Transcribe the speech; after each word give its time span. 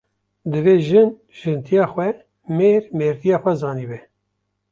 Divê 0.51 0.75
jin 0.87 1.09
jintiya 1.39 1.85
xwe, 1.91 2.09
mêr 2.57 2.81
mêrtiya 2.97 3.37
xwe 3.43 3.53
zanî 3.61 3.85
be 3.89 3.99